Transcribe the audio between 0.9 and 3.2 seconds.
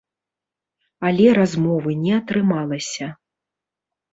Але размовы не атрымалася.